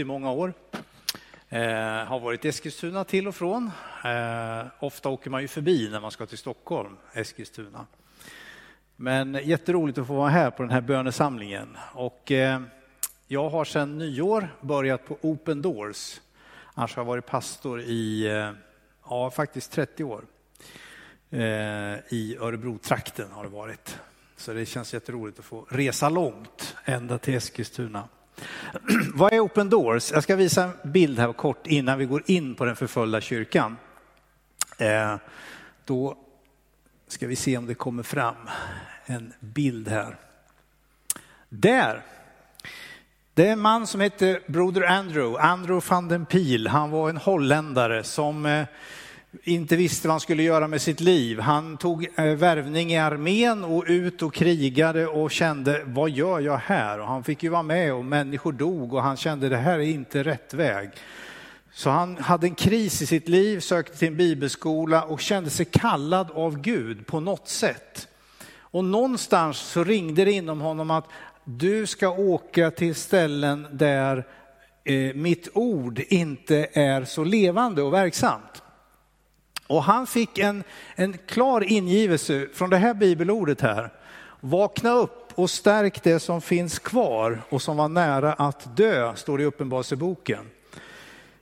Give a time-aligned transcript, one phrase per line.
[0.00, 0.54] i många år.
[1.48, 1.60] Eh,
[2.04, 3.70] har varit i Eskilstuna till och från.
[4.04, 7.86] Eh, ofta åker man ju förbi när man ska till Stockholm, Eskilstuna.
[8.96, 11.76] Men jätteroligt att få vara här på den här bönesamlingen.
[11.92, 12.60] Och, eh,
[13.26, 16.20] jag har sedan nyår börjat på Open Doors.
[16.74, 18.50] Annars har jag varit pastor i eh,
[19.08, 20.24] ja, faktiskt 30 år.
[21.30, 21.40] Eh,
[22.08, 23.98] I Örebro-trakten har det varit.
[24.36, 28.08] Så det känns jätteroligt att få resa långt, ända till Eskilstuna.
[29.14, 30.12] Vad är Open Doors?
[30.12, 33.76] Jag ska visa en bild här kort innan vi går in på den förföljda kyrkan.
[34.78, 35.16] Eh,
[35.84, 36.16] då
[37.08, 38.36] ska vi se om det kommer fram
[39.06, 40.16] en bild här.
[41.48, 42.02] Där!
[43.34, 46.66] Det är en man som heter Broder Andrew, Andrew van den Piel.
[46.66, 48.66] Han var en holländare som eh,
[49.42, 51.40] inte visste vad han skulle göra med sitt liv.
[51.40, 56.56] Han tog eh, värvning i armén och ut och krigade och kände, vad gör jag
[56.56, 57.00] här?
[57.00, 59.82] Och han fick ju vara med och människor dog och han kände, det här är
[59.82, 60.90] inte rätt väg.
[61.72, 65.66] Så han hade en kris i sitt liv, sökte till en bibelskola och kände sig
[65.66, 68.08] kallad av Gud på något sätt.
[68.58, 71.04] Och någonstans så ringde det inom honom att
[71.44, 74.26] du ska åka till ställen där
[74.84, 78.63] eh, mitt ord inte är så levande och verksamt.
[79.66, 83.92] Och han fick en, en klar ingivelse från det här bibelordet här.
[84.40, 89.38] Vakna upp och stärk det som finns kvar och som var nära att dö, står
[89.38, 90.50] det i Uppenbarelseboken.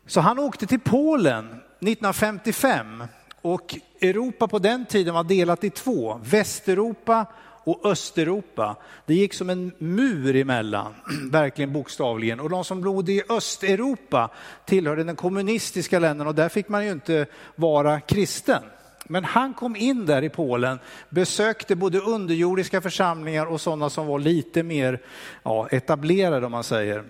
[0.06, 3.04] Så han åkte till Polen 1955
[3.42, 7.26] och Europa på den tiden var delat i två, Västeuropa
[7.64, 8.76] och Östeuropa.
[9.06, 10.94] Det gick som en mur emellan,
[11.30, 12.40] verkligen bokstavligen.
[12.40, 14.30] Och de som bodde i Östeuropa
[14.64, 18.62] tillhörde den kommunistiska länderna och där fick man ju inte vara kristen.
[19.08, 24.18] Men han kom in där i Polen, besökte både underjordiska församlingar och sådana som var
[24.18, 25.00] lite mer
[25.42, 27.04] ja, etablerade om man säger.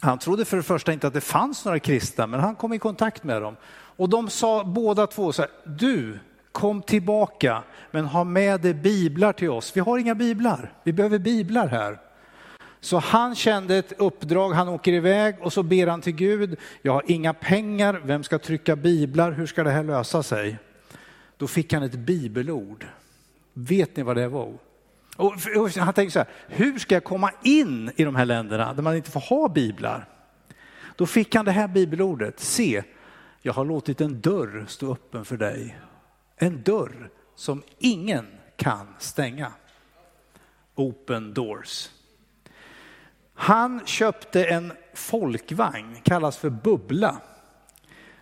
[0.00, 2.78] Han trodde för det första inte att det fanns några kristna, men han kom i
[2.78, 3.56] kontakt med dem.
[3.96, 6.18] Och de sa båda två så här, du
[6.56, 9.76] kom tillbaka, men ha med dig biblar till oss.
[9.76, 11.98] Vi har inga biblar, vi behöver biblar här.
[12.80, 16.92] Så han kände ett uppdrag, han åker iväg och så ber han till Gud, jag
[16.92, 20.58] har inga pengar, vem ska trycka biblar, hur ska det här lösa sig?
[21.36, 22.86] Då fick han ett bibelord.
[23.52, 24.52] Vet ni vad det var?
[25.16, 28.82] Och han tänkte så här, hur ska jag komma in i de här länderna där
[28.82, 30.08] man inte får ha biblar?
[30.96, 32.82] Då fick han det här bibelordet, se,
[33.42, 35.76] jag har låtit en dörr stå öppen för dig
[36.36, 38.26] en dörr som ingen
[38.56, 39.52] kan stänga.
[40.74, 41.90] Open doors.
[43.34, 47.16] Han köpte en folkvagn, kallas för Bubbla.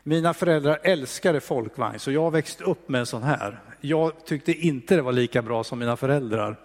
[0.03, 3.61] Mina föräldrar älskade folkvagn, så jag växte upp med en sån här.
[3.81, 6.57] Jag tyckte inte det var lika bra som mina föräldrar.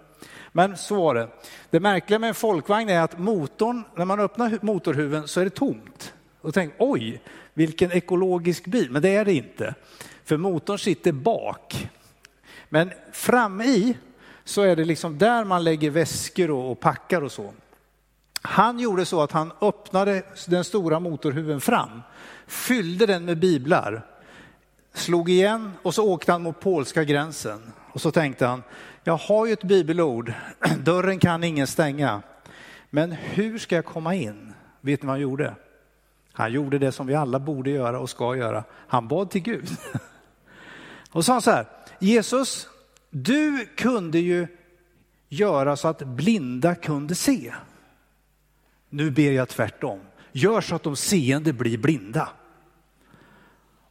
[0.52, 1.28] Men så var det.
[1.70, 5.50] Det märkliga med en folkvagn är att motorn, när man öppnar motorhuven så är det
[5.50, 6.14] tomt.
[6.42, 7.22] Och tänk, oj,
[7.54, 8.92] vilken ekologisk bil.
[8.92, 9.76] Men det är det inte.
[10.30, 11.90] För motorn sitter bak.
[12.70, 13.98] Men fram i
[14.44, 17.54] så är det liksom där man lägger väskor och packar och så.
[18.42, 22.02] Han gjorde så att han öppnade den stora motorhuven fram,
[22.48, 24.06] fyllde den med biblar,
[24.94, 27.74] slog igen och så åkte han mot polska gränsen.
[27.92, 28.64] Och så tänkte han,
[29.04, 30.34] jag har ju ett bibelord,
[30.80, 32.22] dörren kan ingen stänga.
[32.90, 34.54] Men hur ska jag komma in?
[34.82, 35.56] Vet ni vad han gjorde?
[36.34, 38.64] Han gjorde det som vi alla borde göra och ska göra.
[38.88, 39.70] Han bad till Gud.
[41.12, 41.66] Och sa han så här,
[42.00, 42.68] Jesus,
[43.10, 44.48] du kunde ju
[45.30, 47.54] göra så att blinda kunde se.
[48.90, 50.00] Nu ber jag tvärtom.
[50.32, 52.30] Gör så att de seende blir blinda.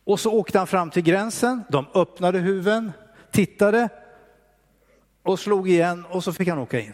[0.04, 2.92] Och så åkte han fram till gränsen, de öppnade huven,
[3.30, 3.88] tittade
[5.22, 6.92] och slog igen och så fick han åka in.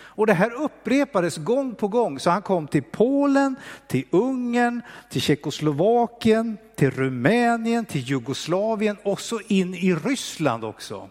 [0.00, 5.20] Och det här upprepades gång på gång, så han kom till Polen, till Ungern, till
[5.20, 11.08] Tjeckoslovakien, till Rumänien, till Jugoslavien och så in i Ryssland också.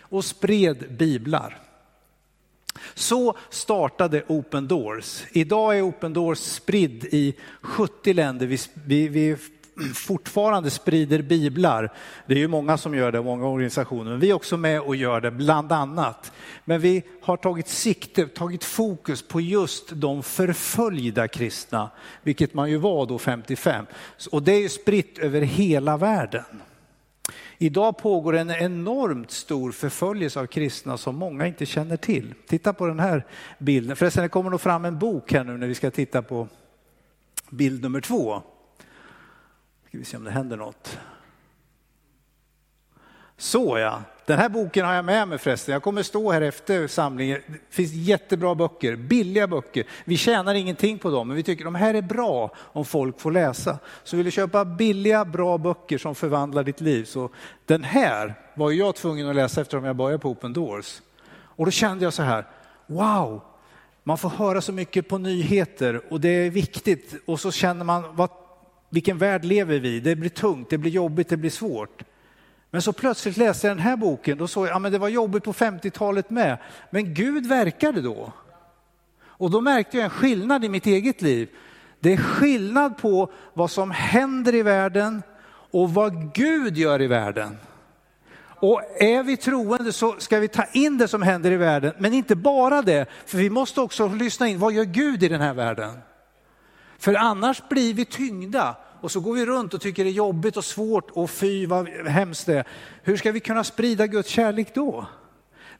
[0.00, 1.58] Och spred biblar.
[2.94, 5.24] Så startade Open Doors.
[5.32, 8.46] Idag är Open Doors spridd i 70 länder.
[8.46, 9.36] Vi, vi, vi
[9.94, 11.92] fortfarande sprider biblar.
[12.26, 14.96] Det är ju många som gör det, många organisationer, men vi är också med och
[14.96, 16.32] gör det, bland annat.
[16.64, 21.90] Men vi har tagit sikte, tagit fokus på just de förföljda kristna,
[22.22, 23.86] vilket man ju var då 55.
[24.30, 26.44] Och det är ju spritt över hela världen.
[27.58, 32.34] Idag pågår en enormt stor förföljelse av kristna som många inte känner till.
[32.46, 33.26] Titta på den här
[33.58, 33.96] bilden.
[33.96, 36.48] Förresten, det kommer nog fram en bok här nu när vi ska titta på
[37.50, 38.42] bild nummer två.
[39.96, 40.98] Ska vi se om det händer något.
[43.36, 45.72] Så ja, den här boken har jag med mig förresten.
[45.72, 47.40] Jag kommer stå här efter samlingen.
[47.46, 49.84] Det finns jättebra böcker, billiga böcker.
[50.04, 53.32] Vi tjänar ingenting på dem, men vi tycker de här är bra om folk får
[53.32, 53.78] läsa.
[54.04, 57.30] Så vill du köpa billiga, bra böcker som förvandlar ditt liv, så
[57.64, 61.02] den här var jag tvungen att läsa eftersom jag började på Open Doors.
[61.28, 62.46] Och då kände jag så här,
[62.86, 63.42] wow,
[64.02, 67.14] man får höra så mycket på nyheter och det är viktigt.
[67.26, 68.30] Och så känner man, vad,
[68.96, 70.00] vilken värld lever vi i?
[70.00, 72.02] Det blir tungt, det blir jobbigt, det blir svårt.
[72.70, 75.08] Men så plötsligt läste jag den här boken, då såg jag, ja men det var
[75.08, 76.58] jobbigt på 50-talet med,
[76.90, 78.32] men Gud verkade då.
[79.20, 81.48] Och då märkte jag en skillnad i mitt eget liv.
[82.00, 85.22] Det är skillnad på vad som händer i världen
[85.70, 87.56] och vad Gud gör i världen.
[88.44, 92.12] Och är vi troende så ska vi ta in det som händer i världen, men
[92.12, 95.54] inte bara det, för vi måste också lyssna in, vad gör Gud i den här
[95.54, 95.98] världen?
[96.98, 100.56] För annars blir vi tyngda och så går vi runt och tycker det är jobbigt
[100.56, 102.64] och svårt och fy vad hemskt det är.
[103.02, 105.06] Hur ska vi kunna sprida Guds kärlek då?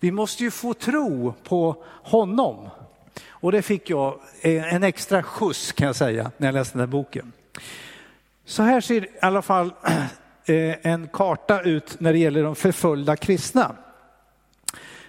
[0.01, 2.69] Vi måste ju få tro på honom.
[3.29, 6.81] Och det fick jag eh, en extra skjuts kan jag säga när jag läste den
[6.81, 7.33] här boken.
[8.45, 9.73] Så här ser i alla fall
[10.47, 13.77] eh, en karta ut när det gäller de förföljda kristna.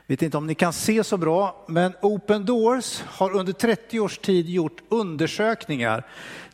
[0.07, 4.17] Vet inte om ni kan se så bra, men Open Doors har under 30 års
[4.17, 6.03] tid gjort undersökningar.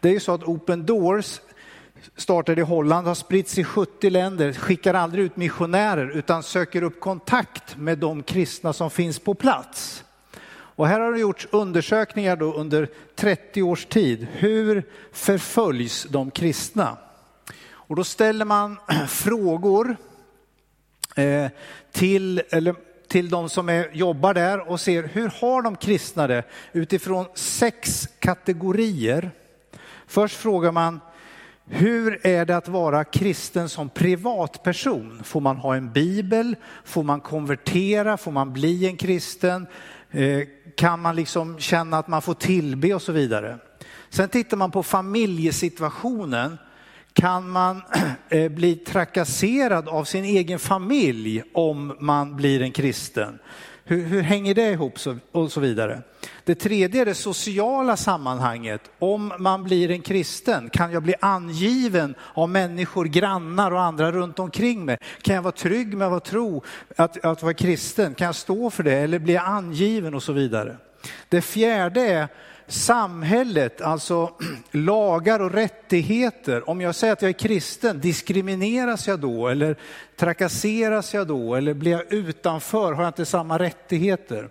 [0.04, 1.42] Det är ju så att Open Doors
[2.16, 7.00] startade i Holland, har spritts i 70 länder, skickar aldrig ut missionärer utan söker upp
[7.00, 10.04] kontakt med de kristna som finns på plats.
[10.52, 14.28] Och här har det gjorts undersökningar då under 30 års tid.
[14.32, 16.98] Hur förföljs de kristna?
[17.66, 18.78] Och då ställer man
[19.08, 19.98] frågor
[21.16, 21.48] eh,
[21.92, 22.76] till, eller
[23.08, 28.08] till de som är, jobbar där och ser hur har de kristna det utifrån sex
[28.20, 29.32] kategorier.
[30.08, 31.00] Först frågar man
[31.66, 35.22] hur är det att vara kristen som privatperson?
[35.24, 36.56] Får man ha en bibel?
[36.84, 38.18] Får man konvertera?
[38.18, 39.68] Får man bli en kristen?
[40.12, 40.42] Eh,
[40.76, 43.58] kan man liksom känna att man får tillbe och så vidare?
[44.10, 46.58] Sen tittar man på familjesituationen.
[47.14, 47.82] Kan man
[48.30, 53.40] eh, bli trakasserad av sin egen familj om man blir en kristen?
[53.84, 56.02] Hur, hur hänger det ihop så, och så vidare?
[56.44, 58.81] Det tredje är det sociala sammanhanget.
[59.00, 64.40] Om man blir en kristen, kan jag bli angiven av människor, grannar och andra runt
[64.40, 64.98] omkring mig?
[65.22, 66.64] Kan jag vara trygg med att tro
[66.96, 68.14] att, att vara kristen?
[68.14, 70.78] Kan jag stå för det eller blir jag angiven och så vidare?
[71.30, 72.28] Det fjärde är
[72.68, 74.30] samhället, alltså
[74.72, 76.70] lagar och rättigheter.
[76.70, 79.48] Om jag säger att jag är kristen, diskrimineras jag då?
[79.48, 79.75] Eller
[80.18, 81.56] trakasseras jag då?
[81.56, 82.94] Eller blir jag utanför?
[82.94, 84.50] Har jag inte samma rättigheter?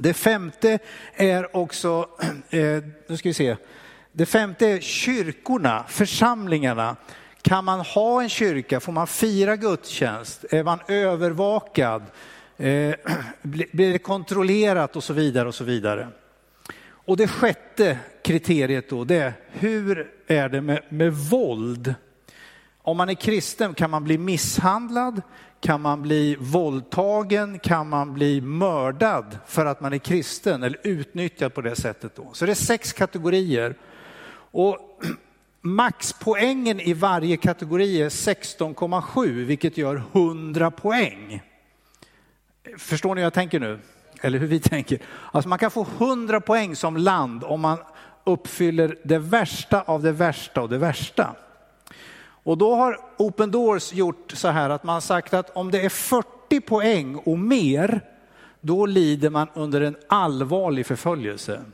[0.00, 0.78] Det femte
[1.14, 2.08] är också,
[2.50, 3.56] eh, nu ska vi se,
[4.12, 6.96] det femte är kyrkorna, församlingarna.
[7.42, 8.80] Kan man ha en kyrka?
[8.80, 10.44] Får man fira gudstjänst?
[10.50, 12.02] Är man övervakad?
[12.56, 12.94] Eh,
[13.42, 16.08] blir det kontrollerat och så vidare och så vidare.
[16.88, 21.94] Och det sjätte kriteriet då, det är hur är det med, med våld?
[22.86, 25.22] Om man är kristen kan man bli misshandlad,
[25.60, 31.54] kan man bli våldtagen, kan man bli mördad för att man är kristen eller utnyttjad
[31.54, 32.16] på det sättet.
[32.16, 32.30] Då.
[32.32, 33.74] Så det är sex kategorier.
[34.50, 34.78] Och
[35.60, 41.42] maxpoängen i varje kategori är 16,7 vilket gör 100 poäng.
[42.78, 43.78] Förstår ni hur jag tänker nu?
[44.20, 44.98] Eller hur vi tänker.
[45.32, 47.78] Alltså man kan få 100 poäng som land om man
[48.24, 51.36] uppfyller det värsta av det värsta och det värsta.
[52.46, 55.88] Och då har Open Doors gjort så här att man sagt att om det är
[55.88, 58.00] 40 poäng och mer,
[58.60, 61.64] då lider man under en allvarlig förföljelse.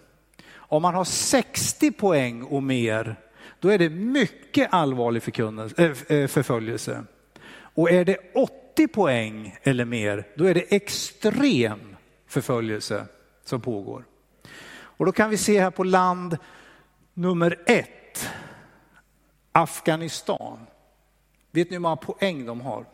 [0.54, 3.16] Om man har 60 poäng och mer,
[3.60, 7.04] då är det mycket allvarlig eh, eh, förföljelse.
[7.54, 13.06] Och är det 80 poäng eller mer, då är det extrem förföljelse
[13.44, 14.04] som pågår.
[14.74, 16.36] Och då kan vi se här på land
[17.14, 18.30] nummer ett,
[19.52, 20.58] Afghanistan.
[21.50, 22.86] Vet ni hur många poäng de har?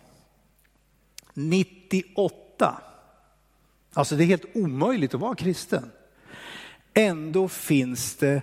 [1.34, 2.80] 98.
[3.92, 5.90] Alltså det är helt omöjligt att vara kristen.
[6.94, 8.42] Ändå finns det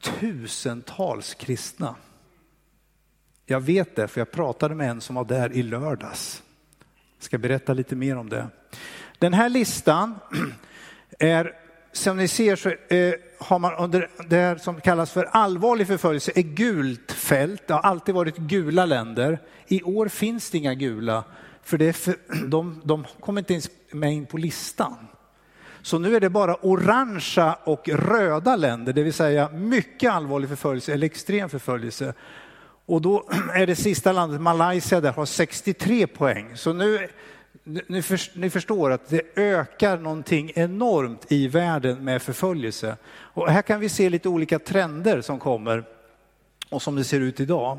[0.00, 1.94] tusentals kristna.
[3.46, 6.42] Jag vet det för jag pratade med en som var där i lördags.
[7.16, 8.48] Jag ska berätta lite mer om det.
[9.18, 10.18] Den här listan
[11.18, 11.61] är,
[11.92, 16.32] som ni ser så eh, har man under det här som kallas för allvarlig förföljelse,
[16.34, 17.66] är gult fält.
[17.66, 19.38] Det har alltid varit gula länder.
[19.66, 21.24] I år finns det inga gula,
[21.62, 22.14] för, det för
[22.46, 24.96] de, de kommer inte ens med in på listan.
[25.82, 30.92] Så nu är det bara orangea och röda länder, det vill säga mycket allvarlig förföljelse
[30.92, 32.14] eller extrem förföljelse.
[32.86, 36.56] Och då är det sista landet, Malaysia, där har 63 poäng.
[36.56, 37.08] Så nu,
[37.64, 42.96] ni, för, ni förstår att det ökar någonting enormt i världen med förföljelse.
[43.08, 45.84] Och här kan vi se lite olika trender som kommer
[46.68, 47.78] och som det ser ut idag.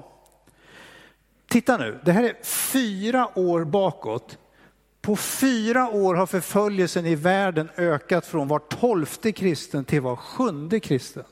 [1.47, 4.37] Titta nu, det här är fyra år bakåt.
[5.01, 10.79] På fyra år har förföljelsen i världen ökat från var tolfte kristen till var sjunde
[10.79, 11.23] kristen.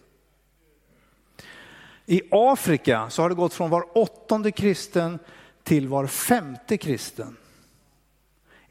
[2.05, 5.19] I Afrika så har det gått från var åttonde kristen
[5.63, 7.37] till var femte kristen.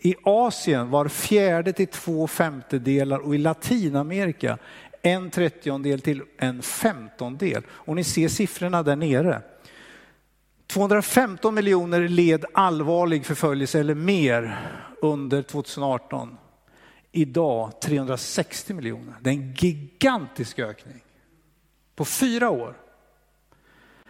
[0.03, 4.59] I Asien var fjärde till två femtedelar och i Latinamerika
[5.03, 7.63] en trettiondel till en femtondel.
[7.69, 9.43] Och ni ser siffrorna där nere.
[10.67, 14.59] 215 miljoner led allvarlig förföljelse eller mer
[15.03, 16.37] under 2018.
[17.13, 19.15] Idag 360 miljoner.
[19.21, 21.01] Det är en gigantisk ökning
[21.97, 22.75] på fyra år.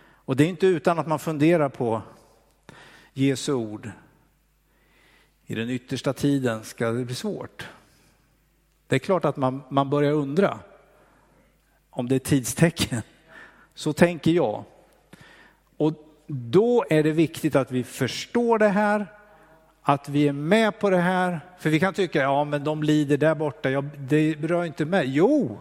[0.03, 2.03] Och det är inte utan att man funderar på
[3.13, 3.91] Jesu ord.
[5.51, 7.69] I den yttersta tiden ska det bli svårt.
[8.87, 10.59] Det är klart att man, man börjar undra
[11.91, 13.03] om det är tidstecken.
[13.75, 14.65] Så tänker jag.
[15.77, 15.93] Och
[16.27, 19.07] då är det viktigt att vi förstår det här,
[19.83, 21.41] att vi är med på det här.
[21.59, 25.07] För vi kan tycka, ja men de lider där borta, ja, det rör inte mig.
[25.09, 25.61] Jo,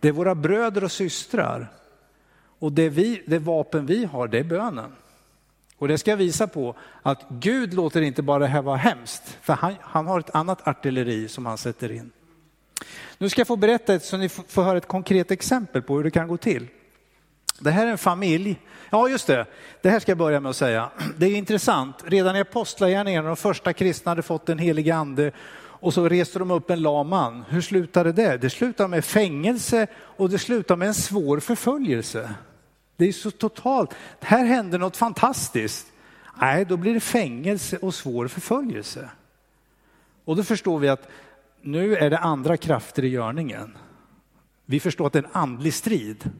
[0.00, 1.72] det är våra bröder och systrar.
[2.58, 4.92] Och det, vi, det vapen vi har, det är bönen.
[5.80, 9.52] Och det ska visa på att Gud låter inte bara det här vara hemskt, för
[9.52, 12.10] han, han har ett annat artilleri som han sätter in.
[13.18, 16.10] Nu ska jag få berätta så ni får höra ett konkret exempel på hur det
[16.10, 16.66] kan gå till.
[17.58, 18.60] Det här är en familj,
[18.90, 19.46] ja just det,
[19.82, 20.90] det här ska jag börja med att säga.
[21.18, 25.94] Det är intressant, redan i apostlagärningarna, de första kristna hade fått den helige ande och
[25.94, 27.44] så reste de upp en lam man.
[27.48, 28.36] Hur slutade det?
[28.36, 32.30] Det slutade med fängelse och det slutade med en svår förföljelse.
[33.00, 35.92] Det är så totalt, här händer något fantastiskt.
[36.40, 39.10] Nej, då blir det fängelse och svår förföljelse.
[40.24, 41.08] Och då förstår vi att
[41.62, 43.76] nu är det andra krafter i görningen.
[44.66, 46.30] Vi förstår att det är en andlig strid.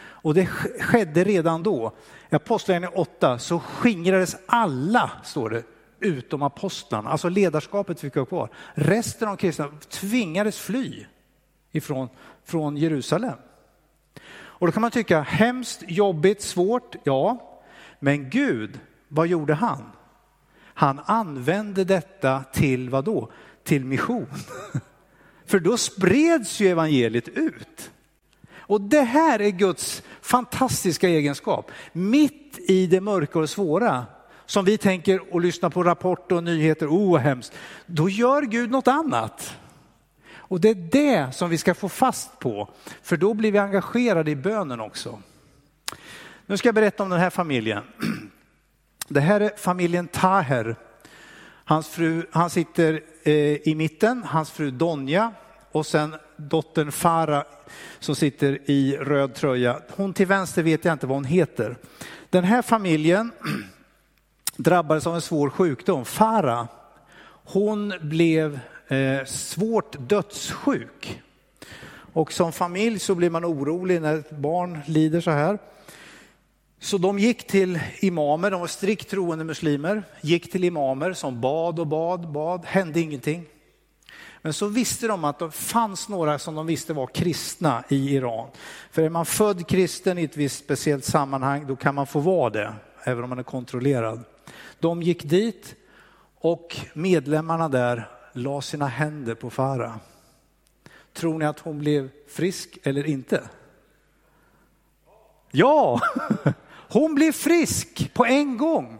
[0.00, 0.46] Och det
[0.80, 1.92] skedde redan då.
[2.30, 5.62] I Apostlagärningarna 8 så skingrades alla, står det,
[6.00, 7.10] utom apostlarna.
[7.10, 8.50] Alltså ledarskapet fick vara kvar.
[8.74, 11.06] Resten av kristna tvingades fly
[11.72, 12.08] ifrån
[12.44, 13.38] från Jerusalem.
[14.58, 17.38] Och då kan man tycka, hemskt, jobbigt, svårt, ja.
[17.98, 19.82] Men Gud, vad gjorde han?
[20.74, 23.30] Han använde detta till vad då?
[23.64, 24.26] Till mission.
[25.46, 27.90] För då spreds ju evangeliet ut.
[28.56, 31.70] Och det här är Guds fantastiska egenskap.
[31.92, 34.06] Mitt i det mörka och svåra,
[34.46, 37.52] som vi tänker och lyssnar på rapporter och nyheter, oh hemskt,
[37.86, 39.56] då gör Gud något annat.
[40.48, 42.68] Och det är det som vi ska få fast på,
[43.02, 45.22] för då blir vi engagerade i bönen också.
[46.46, 47.82] Nu ska jag berätta om den här familjen.
[49.08, 50.76] Det här är familjen Taher.
[51.64, 53.32] Hans fru, han sitter eh,
[53.68, 55.32] i mitten, hans fru Donja
[55.72, 57.44] och sen dottern Farah
[57.98, 59.80] som sitter i röd tröja.
[59.96, 61.76] Hon till vänster vet jag inte vad hon heter.
[62.30, 63.32] Den här familjen
[64.56, 66.04] drabbades av en svår sjukdom.
[66.04, 66.66] Farah,
[67.44, 71.22] hon blev eh, svårt dödssjuk.
[72.12, 75.58] Och som familj så blir man orolig när ett barn lider så här.
[76.80, 81.78] Så de gick till imamer, de var strikt troende muslimer, gick till imamer som bad
[81.78, 83.46] och bad, bad, hände ingenting.
[84.42, 88.48] Men så visste de att det fanns några som de visste var kristna i Iran.
[88.90, 92.50] För är man född kristen i ett visst speciellt sammanhang, då kan man få vara
[92.50, 92.72] det,
[93.04, 94.24] även om man är kontrollerad.
[94.80, 95.74] De gick dit
[96.40, 99.96] och medlemmarna där la sina händer på Farah.
[101.12, 103.42] Tror ni att hon blev frisk eller inte?
[105.50, 106.00] Ja,
[106.88, 108.98] hon blev frisk på en gång.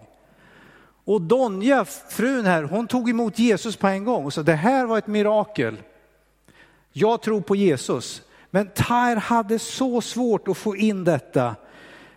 [1.05, 4.87] Och Donja, frun här, hon tog emot Jesus på en gång och sa det här
[4.87, 5.77] var ett mirakel.
[6.93, 8.23] Jag tror på Jesus.
[8.51, 11.57] Men Tair hade så svårt att få in detta.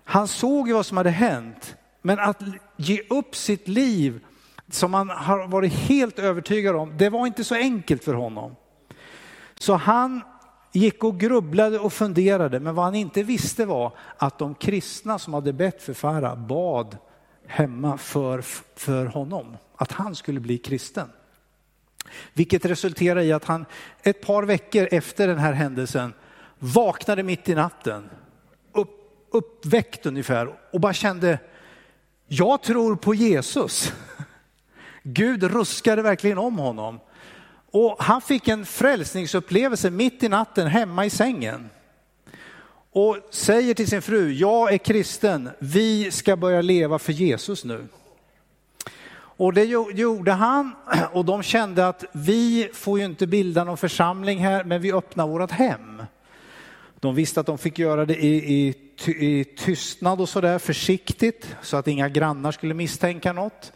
[0.03, 2.41] Han såg ju vad som hade hänt, men att
[2.77, 4.25] ge upp sitt liv
[4.73, 8.55] som han har varit helt övertygad om, det var inte så enkelt för honom.
[9.59, 10.21] Så han
[10.71, 15.33] gick och grubblade och funderade, men vad han inte visste var att de kristna som
[15.33, 16.97] hade bett för Farah bad
[17.47, 18.41] hemma för,
[18.75, 21.09] för honom, att han skulle bli kristen.
[22.33, 23.65] Vilket resulterade i att han
[24.03, 26.13] ett par veckor efter den här händelsen
[26.59, 28.09] vaknade mitt i natten,
[28.73, 31.39] upp, uppväckt ungefär och bara kände,
[32.27, 33.93] jag tror på Jesus.
[35.03, 36.99] Gud ruskade verkligen om honom.
[37.71, 41.69] Och han fick en frälsningsupplevelse mitt i natten hemma i sängen.
[42.93, 47.87] och säger till sin fru, jag är kristen, vi ska börja leva för Jesus nu.
[49.13, 50.75] Och det gjorde han
[51.11, 55.27] och de kände att vi får ju inte bilda någon församling här, men vi öppnar
[55.27, 56.03] vårt hem.
[56.99, 58.75] De visste att de fick göra det i, i,
[59.07, 63.73] i tystnad och sådär försiktigt så att inga grannar skulle misstänka något.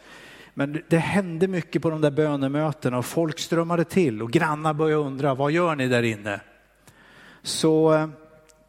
[0.58, 5.02] Men det hände mycket på de där bönemötena och folk strömmade till och grannar började
[5.02, 6.40] undra, vad gör ni där inne?
[7.42, 8.08] Så eh,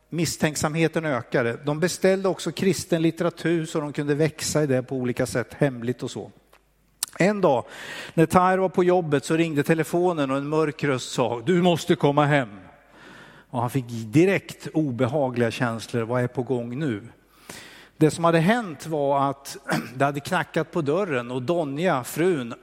[0.09, 1.59] misstänksamheten ökade.
[1.65, 6.03] De beställde också kristen litteratur så de kunde växa i det på olika sätt, hemligt
[6.03, 6.31] och så.
[7.19, 7.65] En dag
[8.13, 11.95] när Tyre var på jobbet så ringde telefonen och en mörk röst sa, du måste
[11.95, 12.49] komma hem.
[13.49, 17.07] Och han fick direkt obehagliga känslor, vad är på gång nu?
[17.97, 19.57] Det som hade hänt var att
[19.95, 22.53] det hade knackat på dörren och Donja, frun,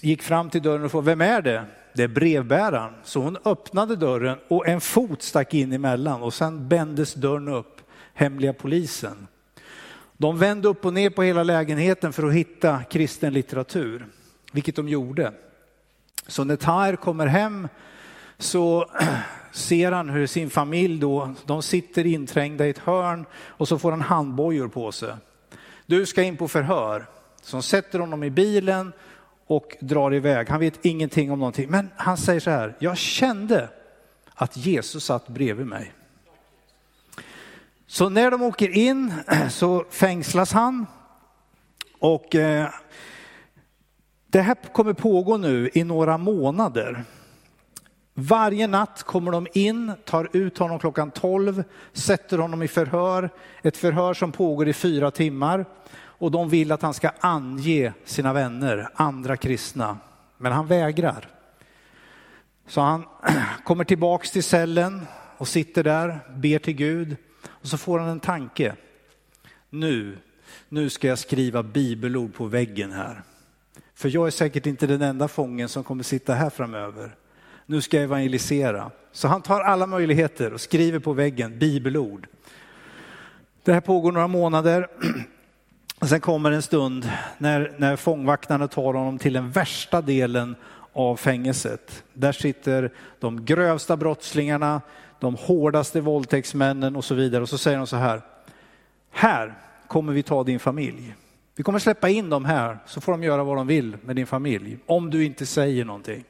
[0.00, 1.64] gick fram till dörren och frågade, vem är det?
[1.94, 2.94] Det är brevbäraren.
[3.04, 7.80] Så hon öppnade dörren och en fot stack in emellan och sen bändes dörren upp,
[8.14, 9.26] hemliga polisen.
[10.16, 14.06] De vände upp och ner på hela lägenheten för att hitta kristen litteratur,
[14.52, 15.32] vilket de gjorde.
[16.26, 17.68] Så när Tair kommer hem
[18.38, 18.90] så
[19.52, 23.90] ser han hur sin familj då, de sitter inträngda i ett hörn och så får
[23.90, 25.14] han handbojor på sig.
[25.86, 27.06] Du ska in på förhör.
[27.42, 28.92] Så sätter honom i bilen
[29.46, 30.48] och drar iväg.
[30.48, 33.68] Han vet ingenting om någonting, men han säger så här, jag kände
[34.34, 35.92] att Jesus satt bredvid mig.
[37.86, 39.12] Så när de åker in
[39.50, 40.86] så fängslas han
[41.98, 42.68] och eh,
[44.26, 47.04] det här kommer pågå nu i några månader.
[48.14, 53.30] Varje natt kommer de in, tar ut honom klockan 12, sätter honom i förhör,
[53.62, 58.32] ett förhör som pågår i fyra timmar och de vill att han ska ange sina
[58.32, 59.98] vänner, andra kristna.
[60.38, 61.28] Men han vägrar.
[62.66, 63.04] Så han
[63.64, 68.20] kommer tillbaks till cellen och sitter där, ber till Gud och så får han en
[68.20, 68.74] tanke.
[69.70, 70.18] Nu,
[70.68, 73.22] nu ska jag skriva bibelord på väggen här.
[73.94, 77.14] För jag är säkert inte den enda fången som kommer sitta här framöver.
[77.70, 78.90] Nu ska jag evangelisera.
[79.12, 82.26] Så han tar alla möjligheter och skriver på väggen bibelord.
[83.64, 84.88] Det här pågår några månader.
[86.00, 90.56] Och sen kommer en stund när, när fångvaktarna tar honom till den värsta delen
[90.92, 92.04] av fängelset.
[92.12, 94.80] Där sitter de grövsta brottslingarna,
[95.20, 97.42] de hårdaste våldtäktsmännen och så vidare.
[97.42, 98.22] Och så säger de så här,
[99.10, 99.54] här
[99.86, 101.14] kommer vi ta din familj.
[101.56, 104.26] Vi kommer släppa in dem här så får de göra vad de vill med din
[104.26, 106.24] familj, om du inte säger någonting.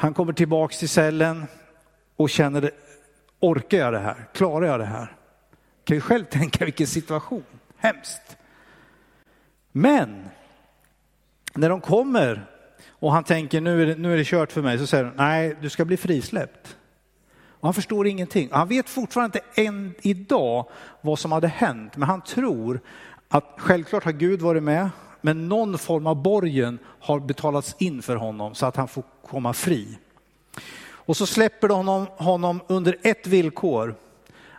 [0.00, 1.46] Han kommer tillbaks till cellen
[2.16, 2.70] och känner,
[3.40, 4.26] orkar jag det här?
[4.34, 5.16] Klarar jag det här?
[5.84, 7.44] Kan ju själv tänka vilken situation,
[7.76, 8.36] hemskt.
[9.72, 10.28] Men
[11.54, 12.46] när de kommer
[12.88, 15.12] och han tänker nu är det, nu är det kört för mig så säger de
[15.16, 16.76] nej du ska bli frisläppt.
[17.60, 18.48] Och han förstår ingenting.
[18.52, 20.68] Han vet fortfarande inte än idag
[21.00, 22.80] vad som hade hänt, men han tror
[23.28, 28.16] att självklart har Gud varit med, men någon form av borgen har betalats in för
[28.16, 29.98] honom så att han får komma fri.
[31.08, 33.94] Och så släpper de honom, honom under ett villkor,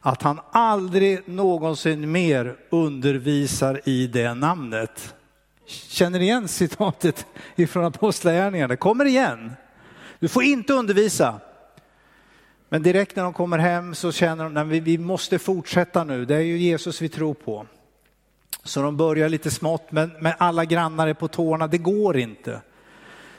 [0.01, 5.15] att han aldrig någonsin mer undervisar i det namnet.
[5.65, 8.67] Känner igen citatet ifrån Apostlagärningarna?
[8.67, 9.51] Det kommer igen.
[10.19, 11.39] Du får inte undervisa.
[12.69, 16.35] Men direkt när de kommer hem så känner de att vi måste fortsätta nu, det
[16.35, 17.65] är ju Jesus vi tror på.
[18.63, 22.61] Så de börjar lite smått, men, men alla grannar är på tårna, det går inte.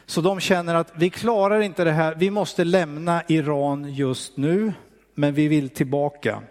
[0.06, 4.72] Så de känner att vi klarar inte det här, vi måste lämna Iran just nu,
[5.14, 6.42] men vi vill tillbaka.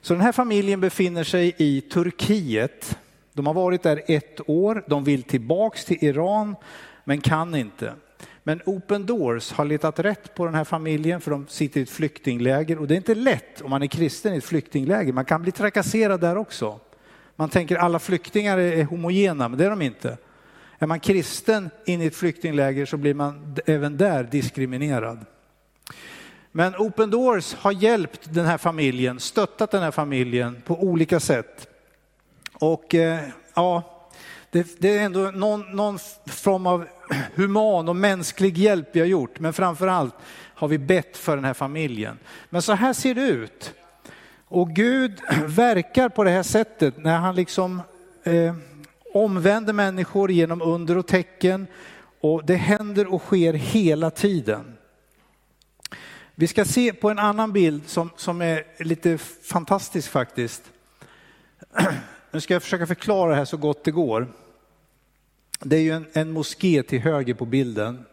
[0.00, 2.98] Så den här familjen befinner sig i Turkiet.
[3.32, 6.56] De har varit där ett år, de vill tillbaks till Iran,
[7.04, 7.94] men kan inte.
[8.42, 11.90] Men Open Doors har letat rätt på den här familjen för de sitter i ett
[11.90, 15.12] flyktingläger och det är inte lätt om man är kristen i ett flyktingläger.
[15.12, 16.80] Man kan bli trakasserad där också.
[17.36, 20.16] Man tänker alla flyktingar är homogena, men det är de inte.
[20.78, 25.24] Är man kristen in i ett flyktingläger så blir man även där diskriminerad.
[26.52, 31.68] Men Open Doors har hjälpt den här familjen, stöttat den här familjen på olika sätt.
[32.52, 33.20] Och eh,
[33.54, 34.02] ja,
[34.50, 36.86] det, det, är ändå någon, någon form av
[37.34, 40.14] human och mänsklig hjälp vi har gjort, men framför allt
[40.54, 42.18] har vi bett för den här familjen.
[42.50, 43.74] Men så här ser det ut.
[44.52, 47.82] Och Gud verkar på det här sättet när han liksom
[48.22, 48.54] eh,
[49.14, 51.66] omvänder människor genom under och tecken.
[52.20, 54.78] Och det händer och sker hela tiden.
[56.34, 60.62] Vi ska se på en annan bild som, som är lite fantastisk faktiskt.
[62.30, 64.32] Nu ska jag försöka förklara det här så gott det går.
[65.60, 68.04] Det är ju en, en moské till höger på bilden.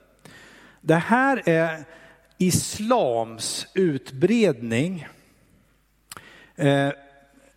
[0.82, 1.84] Det här är
[2.38, 5.08] islams utbredning
[6.60, 6.92] Eh,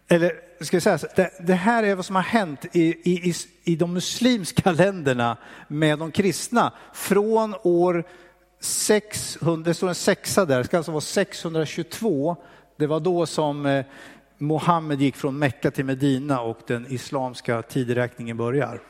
[0.09, 3.35] eller ska jag säga så, det, det, här är vad som har hänt i, i,
[3.65, 5.37] i de muslimska länderna
[5.69, 8.05] med de kristna från år
[8.61, 12.37] 600, det står en sexa där, det ska alltså vara 622.
[12.77, 13.85] Det var då som eh,
[14.39, 18.81] Mohammed gick från Mecka till Medina och den islamska tideräkningen börjar.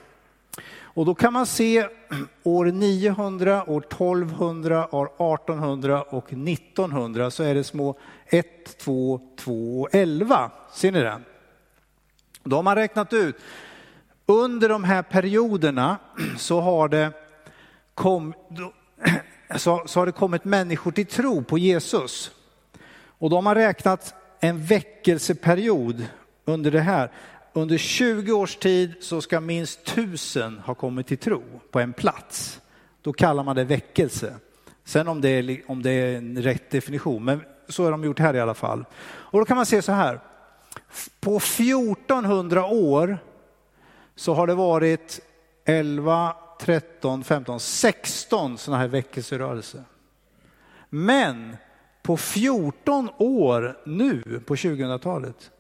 [0.95, 1.89] Och då kan man se
[2.43, 9.81] år 900, år 1200, år 1800 och 1900 så är det små 1, 2, 2
[9.81, 10.51] och 11.
[10.73, 11.21] Ser ni det?
[12.45, 13.37] Då har man räknat ut,
[14.27, 15.97] under de här perioderna
[16.39, 17.13] så har det,
[17.95, 18.35] kom,
[19.57, 22.31] så, så har det kommit människor till tro på Jesus.
[23.19, 26.07] Och då har man räknat en väckelseperiod
[26.45, 27.11] under det här.
[27.53, 32.61] Under 20 års tid så ska minst tusen ha kommit till tro på en plats.
[33.03, 34.35] Då kallar man det väckelse.
[34.85, 38.19] Sen om det, är, om det är en rätt definition, men så har de gjort
[38.19, 38.85] här i alla fall.
[39.05, 40.21] Och då kan man se så här.
[41.21, 43.19] På 1400 år
[44.17, 45.21] så har det varit
[45.65, 49.85] 11, 13, 15, 16 sådana här väckelserörelser.
[50.89, 51.57] Men
[52.03, 55.51] på 14 år nu på 2000-talet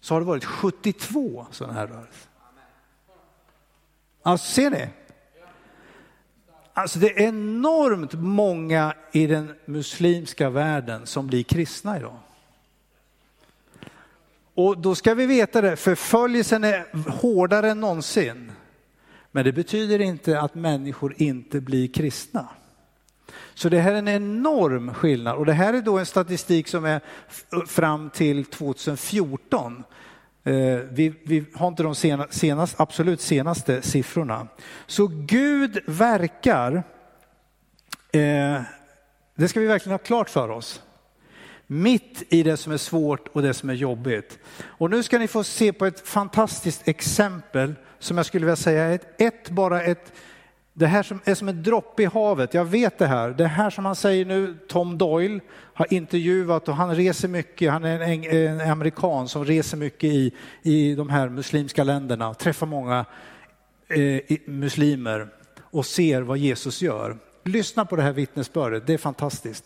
[0.00, 2.28] så har det varit 72 sådana här rörelser.
[4.22, 4.88] Alltså ser ni?
[6.74, 12.18] Alltså det är enormt många i den muslimska världen som blir kristna idag.
[14.54, 18.52] Och då ska vi veta det, förföljelsen är hårdare än någonsin.
[19.30, 22.48] Men det betyder inte att människor inte blir kristna.
[23.54, 26.84] Så det här är en enorm skillnad och det här är då en statistik som
[26.84, 27.00] är
[27.66, 29.84] fram till 2014.
[30.44, 30.54] Eh,
[30.90, 31.94] vi, vi har inte de
[32.30, 34.48] senast, absolut senaste siffrorna.
[34.86, 36.74] Så Gud verkar,
[38.12, 38.60] eh,
[39.34, 40.82] det ska vi verkligen ha klart för oss,
[41.66, 44.38] mitt i det som är svårt och det som är jobbigt.
[44.62, 48.84] Och nu ska ni få se på ett fantastiskt exempel som jag skulle vilja säga
[48.84, 50.12] är ett, ett bara ett
[50.78, 53.30] det här som är som en droppe i havet, jag vet det här.
[53.30, 55.40] Det här som han säger nu, Tom Doyle
[55.74, 60.32] har intervjuat och han reser mycket, han är en, en amerikan som reser mycket i,
[60.62, 63.04] i de här muslimska länderna, träffar många
[63.88, 65.28] eh, muslimer
[65.60, 67.16] och ser vad Jesus gör.
[67.44, 69.64] Lyssna på det här vittnesbördet, det är fantastiskt.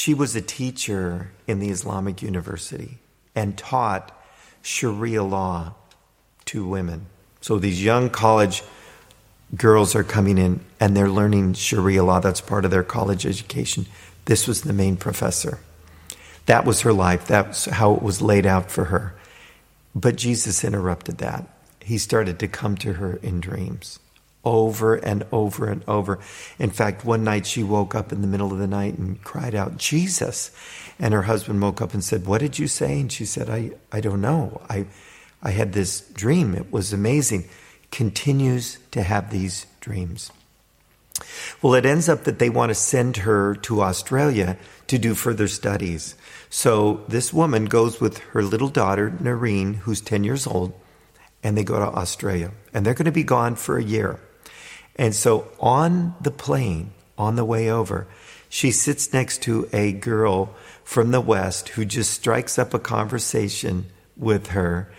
[0.00, 2.96] She was a teacher in the Islamic University
[3.34, 4.18] and taught
[4.62, 5.74] Sharia law
[6.46, 7.04] to women.
[7.42, 8.62] So these young college
[9.54, 12.18] girls are coming in and they're learning Sharia law.
[12.18, 13.84] That's part of their college education.
[14.24, 15.58] This was the main professor.
[16.46, 17.26] That was her life.
[17.26, 19.14] That's how it was laid out for her.
[19.94, 21.44] But Jesus interrupted that.
[21.82, 23.98] He started to come to her in dreams
[24.44, 26.18] over and over and over.
[26.58, 29.54] In fact, one night she woke up in the middle of the night and cried
[29.54, 30.50] out, Jesus.
[30.98, 33.00] And her husband woke up and said, What did you say?
[33.00, 34.60] And she said, I, I don't know.
[34.68, 34.86] I,
[35.42, 36.54] I had this dream.
[36.54, 37.48] It was amazing.
[37.90, 40.30] Continues to have these dreams.
[41.60, 45.48] Well, it ends up that they want to send her to Australia to do further
[45.48, 46.14] studies.
[46.48, 50.72] So this woman goes with her little daughter, Noreen, who's 10 years old,
[51.42, 52.52] and they go to Australia.
[52.72, 54.20] And they're going to be gone for a year.
[54.96, 58.06] And so on the plane, on the way over,
[58.48, 63.86] she sits next to a girl from the West who just strikes up a conversation
[64.16, 64.92] with her.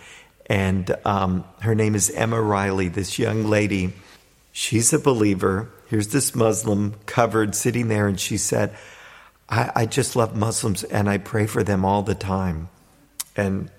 [0.46, 3.92] And um, her name is Emma Riley, this young lady.
[4.52, 5.70] She's a believer.
[5.88, 8.74] Here's this Muslim covered sitting there, and she said,
[9.48, 12.70] I, I just love Muslims and I pray for them all the time.
[13.36, 13.70] And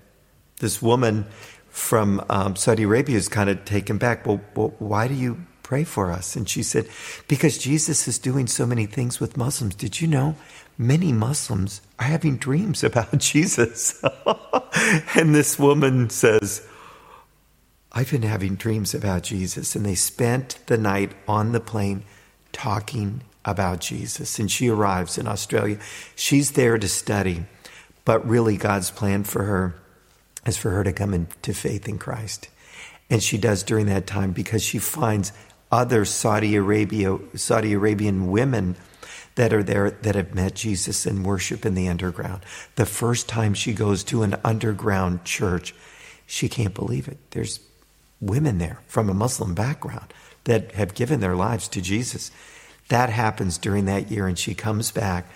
[0.60, 1.26] this woman
[1.68, 4.24] from um, Saudi Arabia is kind of taken back.
[4.24, 6.36] Well, well, why do you pray for us.
[6.36, 6.88] And she said,
[7.26, 9.74] Because Jesus is doing so many things with Muslims.
[9.74, 10.36] Did you know
[10.78, 14.00] many Muslims are having dreams about Jesus?
[15.16, 16.64] and this woman says,
[17.90, 19.74] I've been having dreams about Jesus.
[19.74, 22.04] And they spent the night on the plane
[22.52, 24.38] talking about Jesus.
[24.38, 25.78] And she arrives in Australia.
[26.14, 27.44] She's there to study,
[28.04, 29.74] but really God's plan for her
[30.46, 32.48] is for her to come into faith in Christ.
[33.10, 35.32] And she does during that time because she finds
[35.74, 38.76] other Saudi Arabia Saudi Arabian women
[39.34, 42.42] that are there that have met Jesus and worship in the underground.
[42.76, 45.74] The first time she goes to an underground church,
[46.26, 47.18] she can't believe it.
[47.32, 47.58] There's
[48.20, 52.30] women there from a Muslim background that have given their lives to Jesus.
[52.88, 55.26] That happens during that year, and she comes back,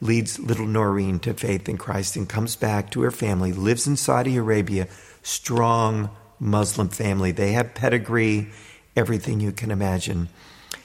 [0.00, 3.96] leads little Noreen to faith in Christ, and comes back to her family, lives in
[3.96, 4.86] Saudi Arabia,
[5.22, 7.32] strong Muslim family.
[7.32, 8.50] They have pedigree,
[8.98, 10.28] everything you can imagine.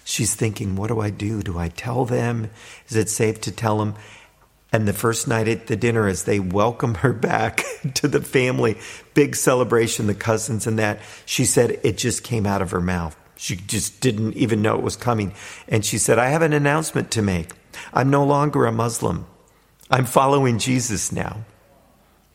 [0.06, 1.42] She's thinking, what do I do?
[1.42, 2.52] Do I tell them?
[2.88, 3.96] Is it safe to tell them?
[4.72, 7.64] And the first night at the dinner, as they welcome her back
[7.96, 8.78] to the family,
[9.14, 13.18] big celebration, the cousins and that, she said it just came out of her mouth.
[13.36, 15.34] She just didn't even know it was coming.
[15.68, 17.50] And she said, I have an announcement to make.
[17.94, 19.26] I'm no longer a Muslim.
[19.90, 21.44] I'm following Jesus now.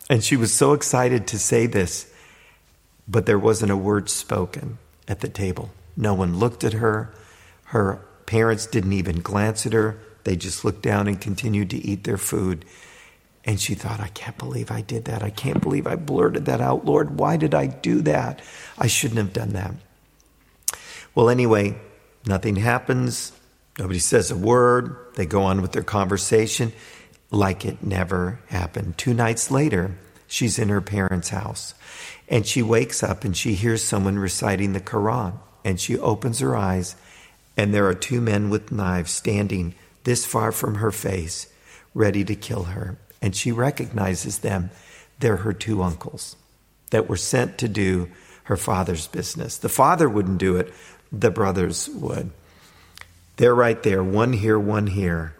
[0.09, 2.11] And she was so excited to say this,
[3.07, 4.77] but there wasn't a word spoken
[5.09, 5.71] at the table.
[5.97, 7.11] No one looked at her.
[7.65, 9.99] Her parents didn't even glance at her.
[10.23, 12.63] They just looked down and continued to eat their food.
[13.43, 15.23] And she thought, I can't believe I did that.
[15.23, 16.85] I can't believe I blurted that out.
[16.85, 18.41] Lord, why did I do that?
[18.77, 19.73] I shouldn't have done that.
[21.15, 21.75] Well, anyway,
[22.25, 23.31] nothing happens.
[23.79, 24.95] Nobody says a word.
[25.15, 26.71] They go on with their conversation
[27.31, 28.97] like it never happened.
[28.97, 31.73] Two nights later, she's in her parents' house
[32.29, 35.33] and she wakes up and she hears someone reciting the Quran
[35.65, 36.95] and she opens her eyes
[37.59, 41.51] and there are two men with knives standing this far from her face,
[41.93, 42.97] ready to kill her.
[43.21, 44.69] And she recognizes them.
[45.19, 46.37] They're her two uncles
[46.91, 48.09] that were sent to do
[48.43, 49.57] her father's business.
[49.57, 50.73] The father wouldn't do it,
[51.11, 52.31] the brothers would.
[53.35, 55.35] They're right there, one here, one here.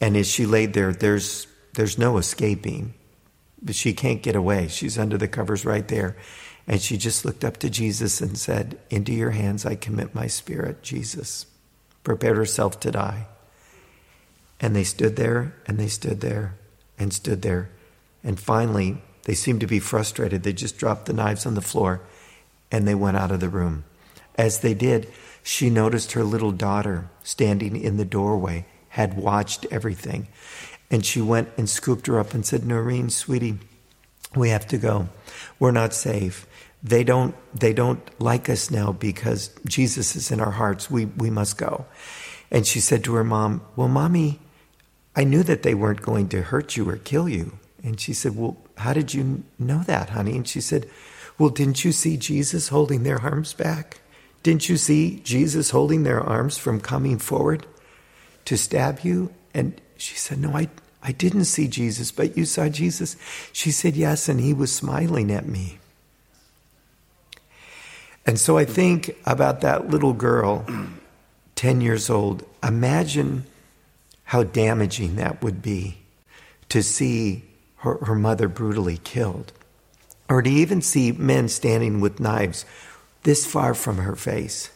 [0.00, 2.94] And as she laid there, there's, there's no escaping.
[3.64, 4.68] But she can't get away.
[4.68, 6.16] She's under the covers right there.
[6.66, 10.26] And she just looked up to Jesus and said, Into your hands I commit my
[10.26, 11.46] spirit, Jesus.
[12.04, 13.26] Prepared herself to die.
[14.60, 16.56] And they stood there and they stood there
[16.98, 17.70] and stood there.
[18.22, 20.42] And finally, they seemed to be frustrated.
[20.42, 22.02] They just dropped the knives on the floor
[22.70, 23.84] and they went out of the room.
[24.36, 30.28] As they did, she noticed her little daughter standing in the doorway, had watched everything.
[30.90, 33.58] And she went and scooped her up and said, Noreen, sweetie,
[34.36, 35.08] we have to go.
[35.58, 36.46] We're not safe
[36.84, 40.90] they don't they don't like us now because Jesus is in our hearts.
[40.90, 41.86] We we must go.
[42.50, 44.38] And she said to her mom, Well, mommy,
[45.16, 47.58] I knew that they weren't going to hurt you or kill you.
[47.82, 50.36] And she said, Well, how did you know that, honey?
[50.36, 50.88] And she said,
[51.38, 54.00] Well, didn't you see Jesus holding their arms back?
[54.42, 57.66] Didn't you see Jesus holding their arms from coming forward
[58.44, 59.32] to stab you?
[59.54, 60.68] And she said, No, I
[61.06, 63.16] I didn't see Jesus, but you saw Jesus.
[63.52, 65.78] She said, Yes, and he was smiling at me.
[68.26, 70.64] And so I think about that little girl,
[71.56, 72.42] 10 years old.
[72.62, 73.44] Imagine
[74.24, 75.98] how damaging that would be
[76.70, 77.44] to see
[77.76, 79.52] her, her mother brutally killed,
[80.30, 82.64] or to even see men standing with knives
[83.24, 84.70] this far from her face.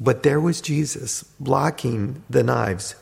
[0.00, 2.94] But there was Jesus blocking the knives,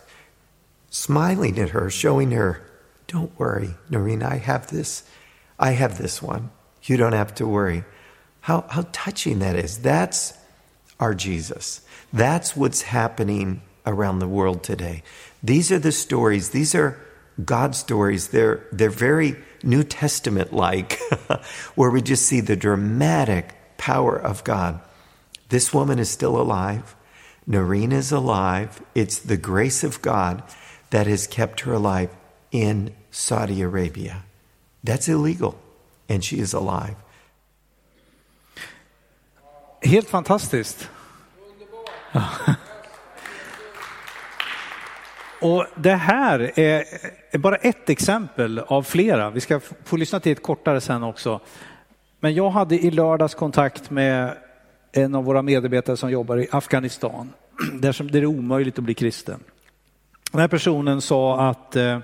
[0.91, 2.63] smiling at her, showing her,
[3.07, 5.05] Don't worry, Noreen, I have this.
[5.59, 6.51] I have this one.
[6.83, 7.85] You don't have to worry.
[8.41, 9.79] How, how touching that is.
[9.79, 10.35] That's
[10.99, 11.83] our Jesus.
[12.13, 15.03] That's what's happening around the world today.
[15.43, 16.99] These are the stories, these are
[17.45, 18.29] God stories.
[18.29, 20.99] They're, they're very New Testament like,
[21.75, 24.81] where we just see the dramatic power of God.
[25.49, 26.95] This woman is still alive.
[27.47, 28.83] Noreen is alive.
[28.95, 30.43] It's the grace of God
[30.91, 32.09] that has kept her alive
[32.51, 34.23] in Saudi Arabia.
[34.83, 35.55] That's illegal,
[36.09, 36.97] and she is alive.
[39.83, 40.89] Helt fantastiskt.
[45.41, 46.85] Och det här är,
[47.39, 49.31] bara ett exempel av flera.
[49.31, 51.41] Vi ska få lyssna till ett kortare sen också.
[52.21, 54.37] Men jag hade i lördags kontakt med
[54.93, 57.33] en av våra medarbetare som jobbar i Afghanistan,
[57.73, 59.41] där, det är omöjligt att bli kristen.
[60.31, 61.99] Den här personen sa att eh,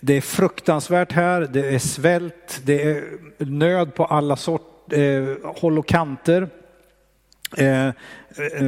[0.00, 5.78] det är fruktansvärt här, det är svält, det är nöd på alla sort, eh, håll
[5.78, 6.48] och kanter.
[7.56, 7.92] Eh, eh,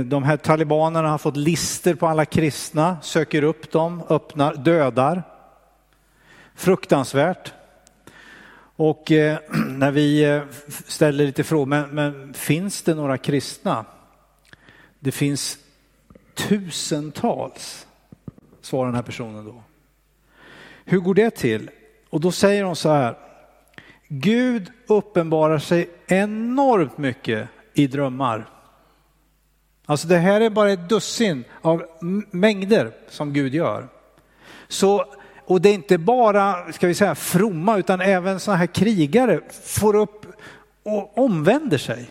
[0.05, 5.23] de här talibanerna har fått lister på alla kristna, söker upp dem, öppnar, dödar.
[6.55, 7.53] Fruktansvärt.
[8.77, 9.39] Och eh,
[9.69, 10.43] när vi eh,
[10.87, 13.85] ställer lite frågor, men, men finns det några kristna?
[14.99, 15.59] Det finns
[16.35, 17.87] tusentals,
[18.63, 19.63] svarar den här personen då.
[20.85, 21.71] Hur går det till?
[22.11, 23.19] Och då säger hon så här,
[24.09, 28.49] Gud uppenbarar sig enormt mycket i drömmar.
[29.87, 31.85] Alltså det här är bara ett dussin av
[32.31, 33.89] mängder som Gud gör.
[34.69, 35.05] Så,
[35.45, 39.97] och det är inte bara, ska vi säga, fromma, utan även sådana här krigare får
[39.97, 40.27] upp
[40.83, 42.11] och omvänder sig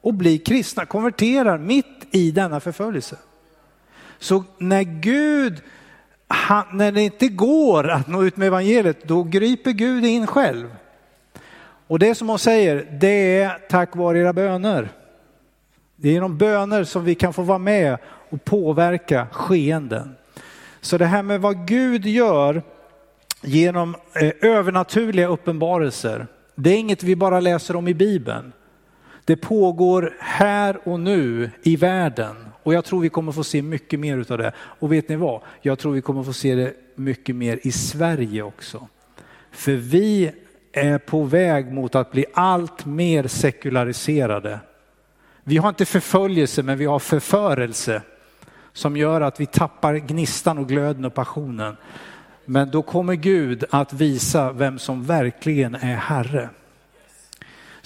[0.00, 3.16] och blir kristna, konverterar mitt i denna förföljelse.
[4.18, 5.62] Så när Gud,
[6.28, 10.74] han, när det inte går att nå ut med evangeliet, då griper Gud in själv.
[11.86, 14.88] Och det som hon säger, det är tack vare era böner.
[15.96, 17.98] Det är genom böner som vi kan få vara med
[18.30, 20.16] och påverka skeenden.
[20.80, 22.62] Så det här med vad Gud gör
[23.42, 28.52] genom eh, övernaturliga uppenbarelser, det är inget vi bara läser om i Bibeln.
[29.24, 34.00] Det pågår här och nu i världen och jag tror vi kommer få se mycket
[34.00, 34.52] mer av det.
[34.58, 35.42] Och vet ni vad?
[35.60, 38.88] Jag tror vi kommer få se det mycket mer i Sverige också.
[39.50, 40.32] För vi
[40.72, 44.60] är på väg mot att bli allt mer sekulariserade.
[45.44, 48.02] Vi har inte förföljelse men vi har förförelse
[48.72, 51.76] som gör att vi tappar gnistan och glöden och passionen.
[52.44, 56.48] Men då kommer Gud att visa vem som verkligen är Herre.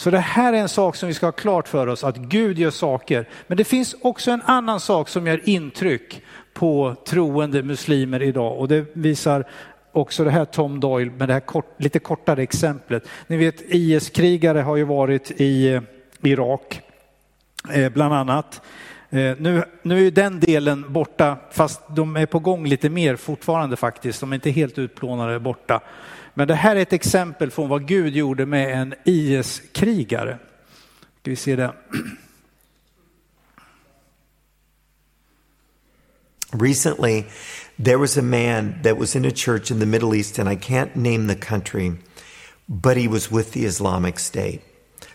[0.02, 2.58] Så det här är en sak som vi ska ha klart för oss, att Gud
[2.58, 3.28] gör saker.
[3.46, 6.22] Men det finns också en annan sak som gör intryck
[6.54, 9.44] på troende muslimer idag och det visar
[9.92, 13.08] också det här Tom Doyle med det här kort, lite kortare exemplet.
[13.26, 15.82] Ni vet IS-krigare har ju varit i eh,
[16.22, 16.80] Irak
[17.72, 18.60] eh, bland annat.
[19.10, 23.76] Eh, nu, nu är den delen borta, fast de är på gång lite mer fortfarande
[23.76, 24.20] faktiskt.
[24.20, 25.80] De är inte helt utplånade borta.
[26.34, 30.38] Men det här är ett exempel från vad Gud gjorde med en IS-krigare.
[31.20, 31.74] Ska vi se det.
[36.52, 37.24] Recently,
[37.78, 40.56] there was a man that was in a church in the Middle East, and I
[40.56, 41.92] can't name the country,
[42.68, 44.60] but he was with the Islamic State.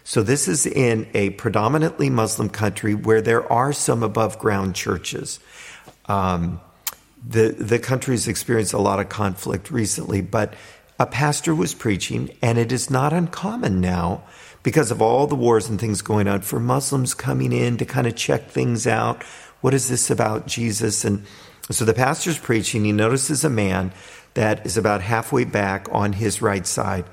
[0.04, 5.40] So, this is in a predominantly Muslim country where there are some above ground churches.
[6.06, 6.60] Um,
[7.30, 10.54] the, the country's experienced a lot of conflict recently, but
[11.00, 14.24] a pastor was preaching, and it is not uncommon now
[14.64, 18.08] because of all the wars and things going on for Muslims coming in to kind
[18.08, 19.24] of check things out.
[19.62, 21.06] What is this about Jesus?
[21.06, 21.24] And
[21.70, 22.84] so the pastor's preaching.
[22.84, 23.92] He notices a man
[24.34, 27.06] that is about halfway back on his right side.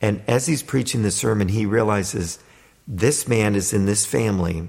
[0.00, 2.38] And as he's preaching the sermon, he realizes
[2.86, 4.68] this man is in this family,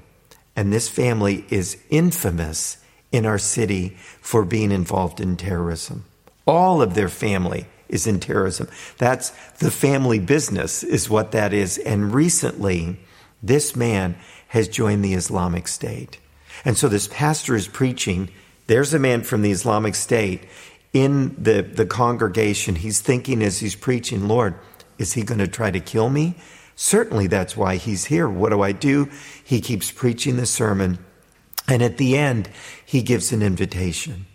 [0.56, 2.78] and this family is infamous
[3.12, 6.06] in our city for being involved in terrorism.
[6.46, 8.68] All of their family is in terrorism.
[8.98, 11.78] That's the family business, is what that is.
[11.78, 12.98] And recently,
[13.44, 14.16] this man
[14.48, 16.18] has joined the Islamic State.
[16.66, 18.30] And so this pastor is preaching.
[18.68, 20.46] There's a man from the Islamic State
[20.94, 22.76] in the, the congregation.
[22.76, 24.56] He's thinking as he's preaching, Lord,
[24.98, 26.36] is he going to try to kill me?
[26.76, 28.28] Certainly that's why he's here.
[28.28, 29.10] What do I do?
[29.44, 31.00] He keeps preaching the sermon.
[31.68, 32.50] And at the end,
[32.86, 34.26] he gives an invitation.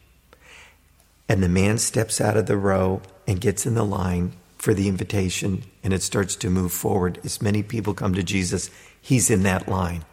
[1.29, 4.89] And the man steps out of the row and gets in the line for the
[4.89, 7.21] invitation, and it starts to move forward.
[7.25, 10.05] As many people come to Jesus, he's in that line.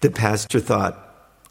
[0.00, 0.98] The pastor thought,